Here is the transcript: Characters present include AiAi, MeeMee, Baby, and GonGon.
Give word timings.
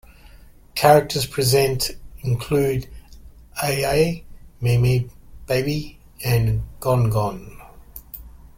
Characters 0.73 1.27
present 1.27 1.91
include 2.23 2.87
AiAi, 3.61 4.23
MeeMee, 4.59 5.11
Baby, 5.45 5.99
and 6.25 6.63
GonGon. 6.79 7.59